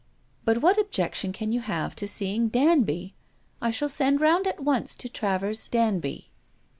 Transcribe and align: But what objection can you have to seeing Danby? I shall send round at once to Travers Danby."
But 0.45 0.61
what 0.63 0.79
objection 0.79 1.31
can 1.31 1.51
you 1.51 1.59
have 1.61 1.95
to 1.97 2.07
seeing 2.07 2.47
Danby? 2.47 3.13
I 3.61 3.69
shall 3.69 3.87
send 3.87 4.19
round 4.19 4.47
at 4.47 4.59
once 4.59 4.95
to 4.95 5.07
Travers 5.07 5.67
Danby." 5.67 6.31